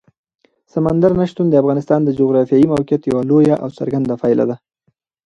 سمندر 0.73 1.11
نه 1.19 1.25
شتون 1.31 1.47
د 1.49 1.53
افغانستان 1.61 1.99
د 2.03 2.09
جغرافیایي 2.19 2.67
موقیعت 2.73 3.01
یوه 3.11 3.21
لویه 3.29 3.55
او 3.63 3.69
څرګنده 3.77 4.13
پایله 4.21 4.45
ده. 4.49 4.55